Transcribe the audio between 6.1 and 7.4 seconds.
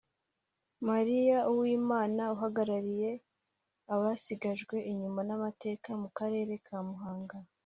karere ka Muhanga